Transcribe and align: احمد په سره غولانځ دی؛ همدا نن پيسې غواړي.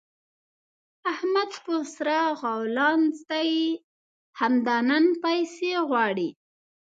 احمد 1.11 1.51
په 1.65 1.75
سره 1.95 2.17
غولانځ 2.41 3.13
دی؛ 3.29 3.51
همدا 4.39 4.77
نن 4.89 5.05
پيسې 5.23 5.69
غواړي. 5.89 6.29